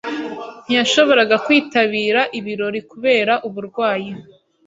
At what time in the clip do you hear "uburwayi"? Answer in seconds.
3.47-4.11